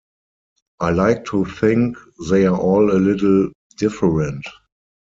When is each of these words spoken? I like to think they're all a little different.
I 0.79 0.89
like 0.89 1.25
to 1.25 1.45
think 1.45 1.95
they're 2.27 2.49
all 2.55 2.91
a 2.91 2.97
little 2.97 3.51
different. 3.77 4.47